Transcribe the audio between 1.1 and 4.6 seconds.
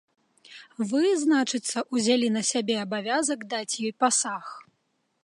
значыцца, узялі на сябе абавязак даць ёй пасаг.